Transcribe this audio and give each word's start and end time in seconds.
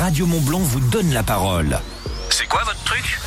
Radio 0.00 0.24
Montblanc 0.24 0.60
vous 0.60 0.80
donne 0.88 1.12
la 1.12 1.22
parole. 1.22 1.78
C'est 2.30 2.48
quoi 2.48 2.62
votre 2.64 2.82
truc? 2.84 3.18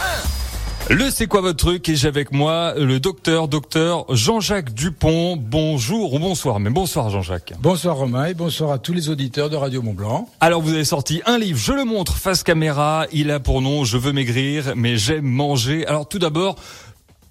Le 0.89 1.11
C'est 1.11 1.27
quoi 1.27 1.41
votre 1.41 1.57
truc? 1.57 1.87
Et 1.87 1.95
j'ai 1.95 2.07
avec 2.07 2.31
moi 2.31 2.73
le 2.75 2.99
docteur, 2.99 3.47
docteur 3.47 4.05
Jean-Jacques 4.09 4.73
Dupont. 4.73 5.37
Bonjour 5.37 6.15
ou 6.15 6.19
bonsoir, 6.19 6.59
mais 6.59 6.71
bonsoir 6.71 7.11
Jean-Jacques. 7.11 7.53
Bonsoir 7.59 7.97
Romain 7.97 8.25
et 8.25 8.33
bonsoir 8.33 8.71
à 8.71 8.79
tous 8.79 8.91
les 8.91 9.09
auditeurs 9.09 9.51
de 9.51 9.55
Radio 9.55 9.83
Montblanc. 9.83 10.27
Alors 10.39 10.63
vous 10.63 10.73
avez 10.73 10.83
sorti 10.83 11.21
un 11.27 11.37
livre, 11.37 11.59
je 11.59 11.73
le 11.73 11.85
montre 11.85 12.15
face 12.15 12.41
caméra. 12.41 13.05
Il 13.11 13.29
a 13.29 13.39
pour 13.39 13.61
nom 13.61 13.83
Je 13.83 13.97
veux 13.99 14.11
maigrir, 14.11 14.73
mais 14.75 14.97
j'aime 14.97 15.25
manger. 15.25 15.85
Alors 15.85 16.09
tout 16.09 16.17
d'abord, 16.17 16.55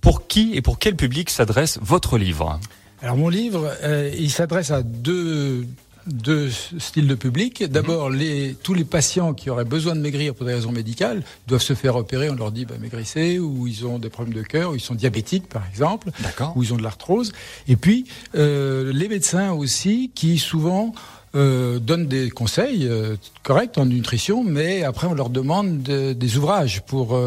pour 0.00 0.28
qui 0.28 0.52
et 0.54 0.62
pour 0.62 0.78
quel 0.78 0.94
public 0.94 1.30
s'adresse 1.30 1.80
votre 1.82 2.16
livre? 2.16 2.60
Alors 3.02 3.16
mon 3.16 3.28
livre, 3.28 3.74
euh, 3.82 4.08
il 4.16 4.30
s'adresse 4.30 4.70
à 4.70 4.84
deux 4.84 5.66
deux 6.06 6.50
styles 6.78 7.06
de 7.06 7.14
public. 7.14 7.64
D'abord, 7.64 8.10
les, 8.10 8.56
tous 8.62 8.74
les 8.74 8.84
patients 8.84 9.34
qui 9.34 9.50
auraient 9.50 9.64
besoin 9.64 9.94
de 9.94 10.00
maigrir 10.00 10.34
pour 10.34 10.46
des 10.46 10.54
raisons 10.54 10.72
médicales 10.72 11.22
doivent 11.46 11.62
se 11.62 11.74
faire 11.74 11.96
opérer. 11.96 12.30
On 12.30 12.34
leur 12.34 12.52
dit 12.52 12.64
bah, 12.64 12.74
maigrissez, 12.80 13.38
ou 13.38 13.66
ils 13.66 13.86
ont 13.86 13.98
des 13.98 14.10
problèmes 14.10 14.34
de 14.34 14.42
cœur, 14.42 14.70
ou 14.70 14.74
ils 14.74 14.80
sont 14.80 14.94
diabétiques 14.94 15.48
par 15.48 15.66
exemple, 15.68 16.10
ou 16.54 16.62
ils 16.62 16.72
ont 16.72 16.76
de 16.76 16.82
l'arthrose. 16.82 17.32
Et 17.68 17.76
puis 17.76 18.06
euh, 18.34 18.92
les 18.92 19.08
médecins 19.08 19.52
aussi, 19.52 20.10
qui 20.14 20.38
souvent 20.38 20.92
euh, 21.34 21.78
donnent 21.78 22.08
des 22.08 22.30
conseils 22.30 22.86
euh, 22.86 23.16
corrects 23.42 23.78
en 23.78 23.86
nutrition, 23.86 24.44
mais 24.44 24.82
après 24.82 25.06
on 25.06 25.14
leur 25.14 25.30
demande 25.30 25.82
des 25.82 26.36
ouvrages 26.36 26.82
pour 26.82 27.18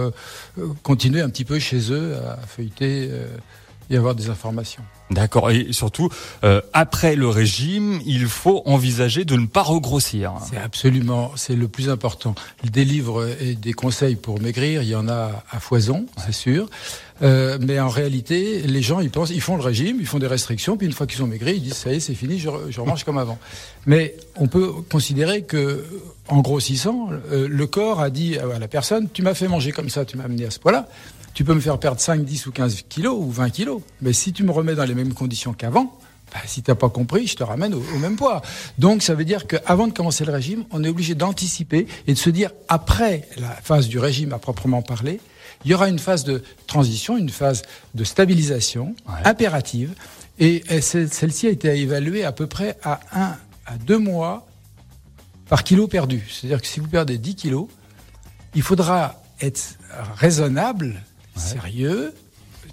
continuer 0.83 1.21
un 1.21 1.29
petit 1.29 1.45
peu 1.45 1.59
chez 1.59 1.91
eux 1.91 2.15
à 2.15 2.37
feuilleter 2.45 3.09
et 3.89 3.97
avoir 3.97 4.15
des 4.15 4.29
informations. 4.29 4.83
D'accord. 5.11 5.51
Et 5.51 5.67
surtout, 5.71 6.09
euh, 6.43 6.61
après 6.73 7.15
le 7.15 7.27
régime, 7.27 7.99
il 8.05 8.25
faut 8.25 8.63
envisager 8.65 9.23
de 9.23 9.35
ne 9.35 9.45
pas 9.45 9.61
regrossir. 9.61 10.33
C'est 10.49 10.57
absolument, 10.57 11.31
c'est 11.35 11.55
le 11.55 11.67
plus 11.67 11.89
important. 11.89 12.33
Des 12.63 12.85
livres 12.85 13.27
et 13.39 13.53
des 13.53 13.73
conseils 13.73 14.15
pour 14.15 14.41
maigrir, 14.41 14.81
il 14.81 14.89
y 14.89 14.95
en 14.95 15.07
a 15.07 15.43
à 15.51 15.59
foison, 15.59 16.05
c'est 16.25 16.33
sûr. 16.33 16.67
Euh, 17.21 17.57
mais 17.61 17.79
en 17.79 17.87
réalité, 17.87 18.61
les 18.63 18.81
gens, 18.81 18.99
ils 18.99 19.09
pensent, 19.09 19.29
ils 19.29 19.41
font 19.41 19.55
le 19.55 19.63
régime, 19.63 19.97
ils 19.99 20.07
font 20.07 20.19
des 20.19 20.27
restrictions, 20.27 20.75
puis 20.75 20.87
une 20.87 20.93
fois 20.93 21.07
qu'ils 21.07 21.23
ont 21.23 21.27
maigri, 21.27 21.55
ils 21.55 21.61
disent 21.61 21.75
ça 21.75 21.93
y 21.93 21.95
est, 21.95 21.99
c'est 21.99 22.15
fini, 22.15 22.39
je, 22.39 22.49
je 22.69 22.81
remange 22.81 23.03
comme 23.03 23.17
avant. 23.17 23.37
Mais 23.85 24.15
on 24.35 24.47
peut 24.47 24.71
considérer 24.91 25.43
que, 25.43 25.85
en 26.27 26.41
grossissant, 26.41 27.09
euh, 27.31 27.47
le 27.47 27.67
corps 27.67 28.01
a 28.01 28.09
dit 28.09 28.37
à 28.37 28.59
la 28.59 28.67
personne, 28.67 29.07
tu 29.13 29.21
m'as 29.21 29.33
fait 29.33 29.47
manger 29.47 29.71
comme 29.71 29.89
ça, 29.89 30.03
tu 30.03 30.17
m'as 30.17 30.25
amené 30.25 30.45
à 30.45 30.51
ce 30.51 30.59
point-là 30.59 30.89
tu 31.35 31.43
peux 31.43 31.53
me 31.53 31.59
faire 31.59 31.77
perdre 31.77 31.99
5, 31.99 32.23
10 32.23 32.47
ou 32.47 32.51
15 32.51 32.83
kilos 32.87 33.17
ou 33.19 33.29
20 33.29 33.49
kilos. 33.49 33.81
Mais 34.01 34.13
si 34.13 34.33
tu 34.33 34.43
me 34.43 34.51
remets 34.51 34.73
dans 34.73 34.85
les 34.85 34.95
mêmes 34.95 35.13
conditions 35.13 35.53
qu'avant, 35.53 35.99
bah, 36.33 36.39
si 36.47 36.63
tu 36.63 36.71
n'as 36.71 36.75
pas 36.75 36.89
compris, 36.89 37.27
je 37.27 37.35
te 37.35 37.43
ramène 37.43 37.73
au, 37.73 37.99
même 37.99 38.15
poids. 38.15 38.41
Donc 38.79 39.03
ça 39.03 39.15
veut 39.15 39.25
dire 39.25 39.45
qu'avant 39.45 39.87
de 39.87 39.93
commencer 39.93 40.23
le 40.23 40.31
régime, 40.31 40.63
on 40.71 40.81
est 40.83 40.87
obligé 40.87 41.13
d'anticiper 41.13 41.87
et 42.07 42.13
de 42.13 42.17
se 42.17 42.29
dire, 42.29 42.51
après 42.69 43.27
la 43.37 43.49
phase 43.49 43.89
du 43.89 43.99
régime 43.99 44.31
à 44.31 44.39
proprement 44.39 44.81
parler, 44.81 45.19
il 45.65 45.71
y 45.71 45.73
aura 45.73 45.89
une 45.89 45.99
phase 45.99 46.23
de 46.23 46.41
transition, 46.67 47.17
une 47.17 47.29
phase 47.29 47.63
de 47.95 48.03
stabilisation 48.05 48.95
impérative. 49.25 49.93
Et 50.39 50.63
celle-ci 50.81 51.47
a 51.47 51.49
été 51.49 51.67
évaluée 51.67 52.23
à 52.23 52.31
peu 52.31 52.47
près 52.47 52.77
à 52.81 53.01
1 53.11 53.37
à 53.65 53.77
2 53.77 53.97
mois 53.97 54.47
par 55.49 55.65
kilo 55.65 55.87
perdu. 55.87 56.25
C'est-à-dire 56.29 56.61
que 56.61 56.67
si 56.67 56.79
vous 56.79 56.87
perdez 56.87 57.17
10 57.17 57.35
kilos, 57.35 57.67
il 58.53 58.61
faudra 58.61 59.21
être 59.41 59.77
raisonnable 60.15 61.01
sérieux, 61.35 62.13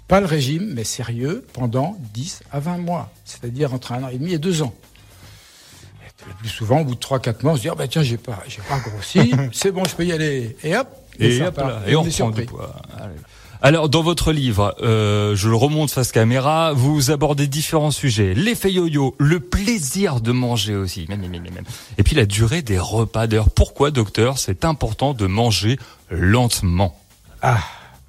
pas 0.07 0.19
le 0.19 0.25
régime, 0.25 0.73
mais 0.73 0.83
sérieux, 0.83 1.45
pendant 1.53 1.97
10 2.13 2.41
à 2.51 2.59
20 2.59 2.77
mois, 2.77 3.11
c'est-à-dire 3.25 3.73
entre 3.73 3.93
un 3.93 4.03
an 4.03 4.09
et 4.09 4.17
demi 4.17 4.33
et 4.33 4.37
deux 4.37 4.61
ans. 4.61 4.73
le 6.27 6.33
plus 6.35 6.49
souvent, 6.49 6.81
au 6.81 6.85
bout 6.85 6.95
de 6.95 6.99
3-4 6.99 7.43
mois, 7.43 7.53
on 7.53 7.55
se 7.55 7.61
dit 7.61 7.69
ah 7.69 7.75
ben 7.75 7.87
tiens, 7.87 8.03
j'ai 8.03 8.17
pas, 8.17 8.43
j'ai 8.47 8.61
pas 8.67 8.79
grossi, 8.79 9.33
c'est 9.51 9.71
bon, 9.71 9.83
je 9.85 9.95
peux 9.95 10.05
y 10.05 10.11
aller. 10.11 10.55
Et 10.63 10.75
hop, 10.75 10.87
et, 11.19 11.41
hop 11.41 11.61
et, 11.87 11.95
on, 11.95 12.03
reprend 12.03 12.29
du 12.31 12.45
poids. 12.45 12.75
Alors, 13.61 13.87
dans 13.87 14.03
votre 14.03 14.33
livre, 14.33 14.75
euh, 14.81 15.37
je 15.37 15.47
le 15.47 15.55
remonte 15.55 15.89
face 15.89 16.11
caméra, 16.11 16.73
vous 16.73 17.11
abordez 17.11 17.47
différents 17.47 17.91
sujets. 17.91 18.33
L'effet 18.33 18.73
yo-yo, 18.73 19.15
le 19.19 19.39
plaisir 19.39 20.19
de 20.19 20.33
manger 20.33 20.75
aussi, 20.75 21.05
même, 21.07 21.21
même, 21.21 21.31
même. 21.31 21.63
et 21.97 22.03
puis 22.03 22.13
la 22.13 22.25
durée 22.25 22.61
des 22.61 22.77
repas. 22.77 23.25
D'ailleurs, 23.25 23.49
pourquoi, 23.49 23.89
docteur, 23.89 24.37
c'est 24.37 24.65
important 24.65 25.13
de 25.13 25.27
manger 25.27 25.79
lentement? 26.09 26.99
Ah 27.41 27.63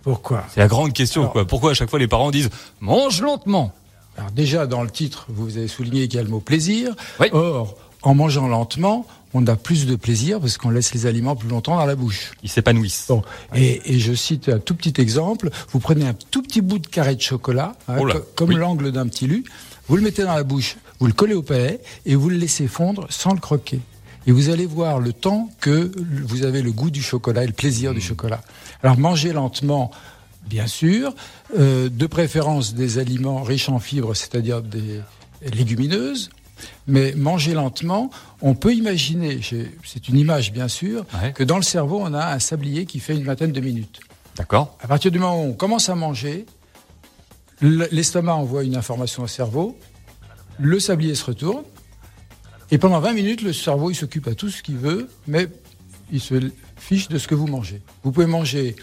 pourquoi 0.05 0.45
C'est 0.53 0.61
la 0.61 0.69
grande 0.69 0.93
question. 0.93 1.29
quoi. 1.29 1.47
Pourquoi 1.47 1.71
à 1.71 1.75
chaque 1.75 1.89
fois 1.89 1.99
les 1.99 2.07
parents 2.07 2.31
disent 2.31 2.51
mange 2.81 3.23
lentement 3.23 3.73
Alors 4.19 4.31
déjà 4.31 4.67
dans 4.67 4.83
le 4.83 4.91
titre, 4.91 5.27
vous 5.29 5.57
avez 5.57 5.67
souligné 5.67 6.07
qu'il 6.09 6.19
y 6.19 6.21
a 6.21 6.23
le 6.23 6.29
mot 6.29 6.41
plaisir. 6.41 6.95
Or, 7.33 7.75
en 8.03 8.15
mangeant 8.15 8.47
lentement, 8.47 9.07
on 9.33 9.47
a 9.47 9.57
plus 9.57 9.87
de 9.87 9.97
plaisir 9.97 10.41
parce 10.41 10.59
qu'on 10.59 10.69
laisse 10.69 10.93
les 10.93 11.07
aliments 11.07 11.37
plus 11.37 11.49
longtemps 11.49 11.77
dans 11.77 11.87
la 11.87 11.97
bouche. 11.97 12.33
Ils 12.43 12.51
s'épanouissent. 12.51 13.07
Bon. 13.09 13.23
Et, 13.55 13.99
je 13.99 14.13
cite 14.13 14.51
un 14.51 14.59
tout 14.59 14.75
petit 14.75 15.01
exemple. 15.01 15.49
Vous 15.71 15.81
prenez 15.81 16.07
un 16.07 16.15
tout 16.31 16.43
petit 16.43 16.61
bout 16.61 16.79
de 16.79 16.87
carré 16.87 17.17
de 17.17 17.23
chocolat, 17.23 17.75
hein, 17.89 17.97
comme 18.37 18.53
l'angle 18.53 18.93
d'un 18.93 19.09
petit 19.09 19.27
lu, 19.27 19.43
vous 19.89 19.97
le 19.97 20.03
mettez 20.03 20.23
dans 20.23 20.35
la 20.35 20.45
bouche, 20.45 20.77
vous 21.01 21.07
le 21.07 21.15
collez 21.15 21.35
au 21.35 21.43
palais 21.43 21.81
et 22.05 22.15
vous 22.15 22.29
le 22.29 22.37
laissez 22.37 22.69
fondre 22.69 23.07
sans 23.09 23.33
le 23.33 23.41
croquer 23.41 23.81
et 24.27 24.33
vous 24.33 24.49
allez 24.51 24.67
voir 24.67 25.01
le 25.01 25.13
temps 25.13 25.51
que 25.61 25.91
vous 26.27 26.45
avez 26.45 26.63
le 26.63 26.73
goût 26.73 26.91
du 26.91 27.03
chocolat 27.03 27.45
et 27.45 27.47
le 27.47 27.53
plaisir 27.53 27.93
du 27.93 27.99
mmh. 27.99 28.03
chocolat. 28.03 28.41
Alors 28.83 28.99
mangez 28.99 29.33
lentement, 29.33 29.91
bien 30.49 30.67
sûr, 30.67 31.15
euh, 31.59 31.89
de 31.89 32.07
préférence 32.07 32.75
des 32.75 32.99
aliments 32.99 33.43
riches 33.43 33.69
en 33.69 33.79
fibres, 33.79 34.15
c'est-à-dire 34.15 34.63
des 34.63 35.01
légumineuses, 35.53 36.31
mais 36.87 37.13
mangez 37.17 37.55
lentement. 37.55 38.11
On 38.41 38.55
peut 38.55 38.75
imaginer, 38.75 39.41
c'est 39.85 40.09
une 40.09 40.19
image 40.19 40.53
bien 40.53 40.69
sûr, 40.69 41.05
que 41.35 41.45
dans 41.45 41.57
le 41.57 41.63
cerveau, 41.63 42.01
on 42.01 42.15
a 42.15 42.35
un 42.35 42.39
sablier 42.39 42.87
qui 42.87 43.01
fait 43.01 43.17
une 43.17 43.25
vingtaine 43.25 43.53
de 43.53 43.61
minutes. 43.61 44.01
D'accord. 44.37 44.77
À 44.81 44.89
partir 44.89 45.11
du 45.11 45.19
moment 45.19 45.43
où 45.43 45.49
on 45.51 45.53
commence 45.53 45.89
à 45.89 45.95
manger, 45.95 46.47
l'estomac 47.61 48.35
envoie 48.35 48.65
une 48.65 48.77
information 48.77 49.23
au 49.23 49.27
cerveau, 49.27 49.79
le 50.59 50.81
sablier 50.81 51.15
se 51.15 51.25
retourne, 51.25 51.65
et 52.71 52.79
pendant 52.79 53.01
20 53.01 53.13
minutes, 53.13 53.43
le 53.43 53.53
cerveau, 53.53 53.91
il 53.91 53.95
s'occupe 53.95 54.29
à 54.29 54.35
tout 54.35 54.49
ce 54.49 54.63
qu'il 54.63 54.77
veut, 54.77 55.09
mais 55.27 55.49
il 56.13 56.21
se 56.21 56.35
fiche 56.77 57.09
de 57.09 57.19
ce 57.19 57.29
que 57.29 57.35
vous 57.35 57.47
mangez. 57.47 57.83
Vous 58.03 58.13
pouvez 58.13 58.27
manger 58.27 58.77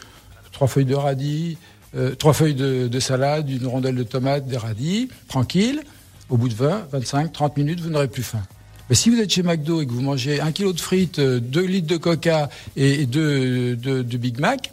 trois 0.51 0.67
feuilles 0.67 0.85
de 0.85 0.95
radis, 0.95 1.57
euh, 1.95 2.15
trois 2.15 2.33
feuilles 2.33 2.55
de, 2.55 2.99
salade, 2.99 3.49
une 3.49 3.67
rondelle 3.67 3.95
de 3.95 4.03
tomate, 4.03 4.47
des 4.47 4.57
radis, 4.57 5.09
tranquille. 5.27 5.81
Au 6.29 6.37
bout 6.37 6.47
de 6.47 6.53
20, 6.53 6.87
25, 6.91 7.33
30 7.33 7.57
minutes, 7.57 7.81
vous 7.81 7.89
n'aurez 7.89 8.07
plus 8.07 8.23
faim. 8.23 8.41
Mais 8.89 8.95
si 8.95 9.09
vous 9.09 9.19
êtes 9.19 9.29
chez 9.29 9.43
McDo 9.43 9.81
et 9.81 9.85
que 9.85 9.91
vous 9.91 10.01
mangez 10.01 10.39
un 10.39 10.51
kilo 10.51 10.73
de 10.73 10.79
frites, 10.79 11.19
euh, 11.19 11.39
deux 11.39 11.65
litres 11.65 11.87
de 11.87 11.97
coca 11.97 12.49
et 12.75 13.05
deux 13.05 13.75
de, 13.75 14.17
Big 14.17 14.39
Mac, 14.39 14.71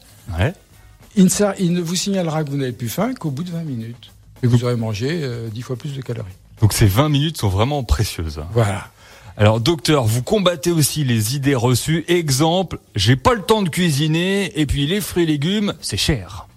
il, 1.16 1.25
ne, 1.25 1.80
vous 1.80 1.96
signalera 1.96 2.44
que 2.44 2.50
vous 2.50 2.56
n'avez 2.56 2.72
plus 2.72 2.88
faim 2.88 3.14
qu'au 3.14 3.30
bout 3.30 3.42
de 3.42 3.50
20 3.50 3.62
minutes. 3.62 4.12
Et 4.42 4.46
vous 4.46 4.62
aurez 4.62 4.76
mangé 4.76 5.08
euh, 5.10 5.48
dix 5.48 5.62
fois 5.62 5.75
plus 5.76 5.96
de 5.96 6.00
calories. 6.00 6.30
Donc 6.60 6.72
ces 6.72 6.86
20 6.86 7.08
minutes 7.08 7.38
sont 7.38 7.48
vraiment 7.48 7.82
précieuses. 7.82 8.40
Voilà. 8.52 8.90
Alors 9.38 9.60
docteur, 9.60 10.03
vous 10.03 10.25
combattez 10.25 10.72
aussi 10.72 11.04
les 11.04 11.37
idées 11.37 11.54
reçues. 11.54 12.04
Exemple, 12.09 12.81
j'ai 12.97 13.15
pas 13.15 13.34
le 13.34 13.43
temps 13.43 13.62
de 13.62 13.69
cuisiner 13.69 14.50
et 14.59 14.66
puis 14.66 14.88
les 14.88 15.00
fruits 15.00 15.22
et 15.22 15.26
légumes, 15.26 15.75
c'est 15.81 15.97
cher. 15.97 16.49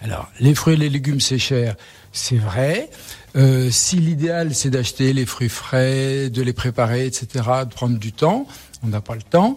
Alors 0.00 0.26
les 0.40 0.54
fruits 0.54 0.72
et 0.72 0.78
les 0.78 0.88
légumes, 0.88 1.20
c'est 1.20 1.38
cher, 1.38 1.76
c'est 2.12 2.38
vrai. 2.38 2.88
Euh, 3.36 3.68
si 3.70 3.96
l'idéal 3.96 4.54
c'est 4.54 4.70
d'acheter 4.70 5.12
les 5.12 5.26
fruits 5.26 5.50
frais, 5.50 6.30
de 6.30 6.40
les 6.40 6.54
préparer, 6.54 7.04
etc., 7.04 7.26
de 7.68 7.74
prendre 7.74 7.98
du 7.98 8.12
temps, 8.12 8.46
on 8.82 8.86
n'a 8.86 9.02
pas 9.02 9.16
le 9.16 9.22
temps. 9.22 9.56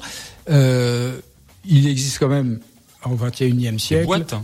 Euh, 0.49 1.17
il 1.63 1.87
existe 1.87 2.19
quand 2.19 2.27
même 2.27 2.59
au 3.05 3.15
XXIe 3.15 3.79
siècle. 3.79 4.01
Les 4.01 4.05
boîtes. 4.05 4.33
Hein. 4.33 4.43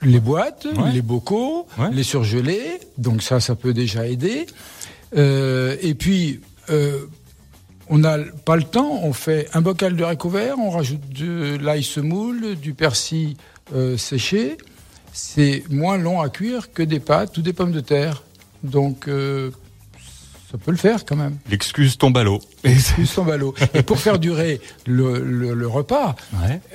Les 0.00 0.20
boîtes, 0.20 0.66
les 0.92 1.02
bocaux, 1.02 1.66
les 1.90 2.04
surgelés, 2.04 2.78
donc 2.98 3.20
ça, 3.20 3.40
ça 3.40 3.56
peut 3.56 3.74
déjà 3.74 4.06
aider. 4.06 4.46
Euh, 5.16 5.76
et 5.80 5.94
puis, 5.94 6.40
euh, 6.70 7.06
on 7.88 7.98
n'a 7.98 8.18
pas 8.44 8.56
le 8.56 8.62
temps, 8.62 9.00
on 9.02 9.12
fait 9.12 9.48
un 9.54 9.60
bocal 9.60 9.96
de 9.96 10.04
haricots 10.04 10.30
verts, 10.30 10.58
on 10.58 10.70
rajoute 10.70 11.08
de 11.10 11.56
l'ail 11.60 11.82
semoule, 11.82 12.56
du 12.56 12.74
persil 12.74 13.36
euh, 13.74 13.96
séché. 13.96 14.56
C'est 15.12 15.62
moins 15.70 15.96
long 15.96 16.20
à 16.20 16.28
cuire 16.28 16.72
que 16.72 16.82
des 16.82 17.00
pâtes 17.00 17.36
ou 17.38 17.42
des 17.42 17.52
pommes 17.52 17.72
de 17.72 17.80
terre. 17.80 18.24
Donc, 18.62 19.06
euh, 19.06 19.50
ça 20.50 20.58
peut 20.58 20.70
le 20.70 20.76
faire 20.76 21.04
quand 21.04 21.16
même. 21.16 21.36
L'excuse 21.50 21.98
tombe 21.98 22.16
à 22.16 22.22
l'eau. 22.22 22.40
L'excuse 22.62 23.12
tombe 23.12 23.30
à 23.30 23.36
l'eau. 23.36 23.54
Et 23.74 23.82
pour 23.82 23.98
faire 23.98 24.18
durer 24.18 24.60
le, 24.86 25.66
repas, 25.66 26.16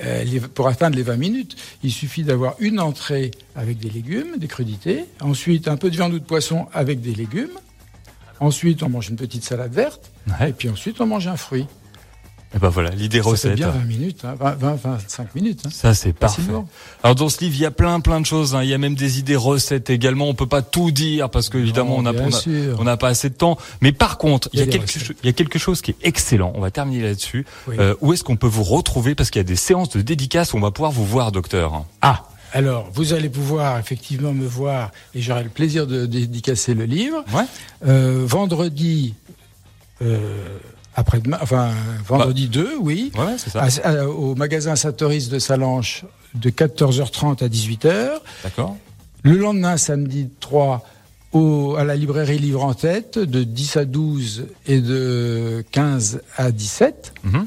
euh, 0.04 0.24
pour 0.54 0.68
atteindre 0.68 0.96
les 0.96 1.02
20 1.02 1.16
minutes, 1.16 1.56
il 1.82 1.90
suffit 1.90 2.22
d'avoir 2.22 2.56
une 2.60 2.78
entrée 2.78 3.30
avec 3.56 3.78
des 3.78 3.90
légumes, 3.90 4.36
des 4.38 4.48
crudités, 4.48 5.06
ensuite 5.20 5.66
un 5.66 5.76
peu 5.76 5.90
de 5.90 5.96
viande 5.96 6.12
ou 6.12 6.18
de 6.18 6.24
poisson 6.24 6.66
avec 6.72 7.00
des 7.00 7.14
légumes, 7.14 7.58
Ensuite, 8.40 8.82
on 8.82 8.88
mange 8.88 9.10
une 9.10 9.16
petite 9.16 9.44
salade 9.44 9.72
verte. 9.72 10.10
Et 10.46 10.52
puis 10.52 10.68
ensuite, 10.68 11.00
on 11.00 11.06
mange 11.06 11.26
un 11.28 11.36
fruit. 11.36 11.66
Et 12.52 12.58
ben 12.58 12.68
voilà, 12.68 12.90
l'idée 12.90 13.20
recette. 13.20 13.52
C'est 13.52 13.56
bien 13.56 13.70
20 13.70 13.84
minutes, 13.84 14.24
hein, 14.24 14.34
20, 14.38 14.54
20, 14.58 14.74
25 14.74 15.34
minutes. 15.36 15.62
Hein. 15.66 15.70
Ça 15.72 15.94
c'est 15.94 16.12
parfait. 16.12 16.42
Alors 17.04 17.14
dans 17.14 17.28
ce 17.28 17.40
livre, 17.44 17.54
il 17.54 17.60
y 17.60 17.66
a 17.66 17.70
plein 17.70 18.00
plein 18.00 18.20
de 18.20 18.26
choses. 18.26 18.56
Hein. 18.56 18.64
Il 18.64 18.68
y 18.68 18.74
a 18.74 18.78
même 18.78 18.96
des 18.96 19.20
idées 19.20 19.36
recettes 19.36 19.88
également. 19.88 20.28
On 20.28 20.34
peut 20.34 20.48
pas 20.48 20.62
tout 20.62 20.90
dire 20.90 21.30
parce 21.30 21.48
que 21.48 21.58
évidemment 21.58 21.96
on 21.96 22.02
n'a 22.02 22.12
on 22.76 22.82
n'a 22.82 22.96
pas 22.96 23.08
assez 23.08 23.28
de 23.28 23.34
temps. 23.34 23.56
Mais 23.82 23.92
par 23.92 24.18
contre, 24.18 24.48
il 24.52 24.58
y, 24.58 24.62
a, 24.64 24.66
quelque 24.66 24.90
chose, 24.90 25.14
il 25.22 25.26
y 25.26 25.28
a 25.28 25.32
quelque 25.32 25.60
chose 25.60 25.80
qui 25.80 25.92
est 25.92 25.96
excellent. 26.02 26.50
On 26.56 26.60
va 26.60 26.72
terminer 26.72 27.02
là-dessus. 27.02 27.46
Euh, 27.68 27.94
où 28.00 28.12
est-ce 28.12 28.24
qu'on 28.24 28.36
peut 28.36 28.48
vous 28.48 28.64
retrouver? 28.64 29.14
Parce 29.14 29.30
qu'il 29.30 29.38
y 29.38 29.44
a 29.44 29.44
des 29.44 29.54
séances 29.54 29.90
de 29.90 30.00
dédicaces 30.00 30.52
où 30.52 30.56
on 30.56 30.60
va 30.60 30.72
pouvoir 30.72 30.90
vous 30.90 31.06
voir, 31.06 31.30
docteur. 31.30 31.84
Ah, 32.02 32.24
alors, 32.52 32.90
vous 32.92 33.12
allez 33.12 33.28
pouvoir 33.28 33.78
effectivement 33.78 34.32
me 34.32 34.46
voir 34.46 34.90
et 35.14 35.20
j'aurai 35.20 35.44
le 35.44 35.50
plaisir 35.50 35.86
de 35.86 36.06
dédicacer 36.06 36.74
le 36.74 36.84
livre. 36.84 37.24
Ouais. 37.32 37.44
Euh, 37.86 38.24
vendredi. 38.26 39.14
Euh, 40.02 40.58
après-demain, 40.96 41.38
enfin 41.40 41.70
vendredi 42.06 42.48
2, 42.48 42.64
bah. 42.64 42.70
oui, 42.80 43.12
ouais, 43.16 43.36
c'est 43.38 43.50
ça. 43.50 44.08
au 44.08 44.34
magasin 44.34 44.74
Satoris 44.74 45.28
de 45.28 45.38
Salanches 45.38 46.04
de 46.34 46.50
14h30 46.50 47.44
à 47.44 47.48
18h. 47.48 48.10
D'accord. 48.42 48.76
Le 49.22 49.36
lendemain, 49.36 49.76
samedi 49.76 50.28
3, 50.40 50.84
au, 51.32 51.76
à 51.76 51.84
la 51.84 51.94
librairie 51.94 52.38
Livre 52.38 52.64
en 52.64 52.74
tête 52.74 53.18
de 53.18 53.44
10 53.44 53.76
à 53.76 53.84
12 53.84 54.46
et 54.66 54.80
de 54.80 55.64
15 55.70 56.22
à 56.36 56.50
17. 56.50 57.12
Mm 57.22 57.40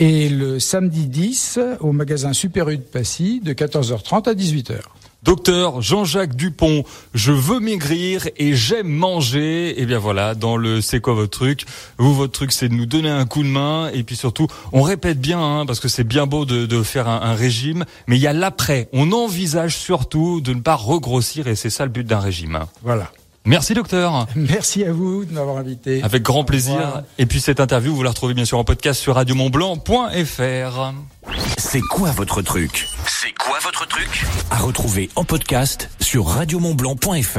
Et 0.00 0.28
le 0.28 0.60
samedi 0.60 1.08
10 1.08 1.58
au 1.80 1.90
magasin 1.90 2.32
Super 2.32 2.68
U 2.68 2.76
de 2.76 2.82
Passy 2.82 3.40
de 3.40 3.52
14h30 3.52 4.28
à 4.28 4.34
18h. 4.34 4.78
Docteur 5.24 5.82
Jean-Jacques 5.82 6.36
Dupont, 6.36 6.84
je 7.14 7.32
veux 7.32 7.58
maigrir 7.58 8.28
et 8.36 8.54
j'aime 8.54 8.86
manger. 8.86 9.70
Et 9.70 9.82
eh 9.82 9.86
bien 9.86 9.98
voilà, 9.98 10.36
dans 10.36 10.56
le 10.56 10.80
c'est 10.80 11.00
quoi 11.00 11.14
votre 11.14 11.36
truc? 11.36 11.64
Vous, 11.98 12.14
votre 12.14 12.32
truc, 12.32 12.52
c'est 12.52 12.68
de 12.68 12.74
nous 12.74 12.86
donner 12.86 13.10
un 13.10 13.26
coup 13.26 13.42
de 13.42 13.48
main. 13.48 13.90
Et 13.92 14.04
puis 14.04 14.14
surtout, 14.14 14.46
on 14.72 14.82
répète 14.82 15.20
bien, 15.20 15.40
hein, 15.40 15.66
parce 15.66 15.80
que 15.80 15.88
c'est 15.88 16.04
bien 16.04 16.26
beau 16.26 16.44
de, 16.44 16.66
de 16.66 16.82
faire 16.84 17.08
un, 17.08 17.20
un, 17.20 17.34
régime, 17.34 17.84
mais 18.06 18.16
il 18.16 18.22
y 18.22 18.28
a 18.28 18.32
l'après. 18.32 18.88
On 18.92 19.10
envisage 19.10 19.76
surtout 19.76 20.40
de 20.40 20.54
ne 20.54 20.60
pas 20.60 20.76
regrossir 20.76 21.48
et 21.48 21.56
c'est 21.56 21.70
ça 21.70 21.84
le 21.84 21.90
but 21.90 22.06
d'un 22.06 22.20
régime. 22.20 22.60
Voilà. 22.84 23.10
Merci 23.48 23.72
docteur. 23.72 24.26
Merci 24.36 24.84
à 24.84 24.92
vous 24.92 25.24
de 25.24 25.32
m'avoir 25.32 25.56
invité. 25.56 26.02
Avec 26.02 26.22
grand 26.22 26.44
plaisir. 26.44 27.02
Et 27.16 27.24
puis 27.24 27.40
cette 27.40 27.60
interview, 27.60 27.94
vous 27.94 28.02
la 28.02 28.10
retrouvez 28.10 28.34
bien 28.34 28.44
sûr 28.44 28.58
en 28.58 28.64
podcast 28.64 29.00
sur 29.00 29.14
radiomontblanc.fr. 29.14 30.92
C'est 31.56 31.80
quoi 31.80 32.10
votre 32.10 32.42
truc? 32.42 32.86
C'est 33.06 33.32
quoi 33.38 33.58
votre 33.64 33.88
truc? 33.88 34.24
À 34.50 34.58
retrouver 34.58 35.08
en 35.16 35.24
podcast 35.24 35.88
sur 35.98 36.26
radiomontblanc.fr. 36.26 37.36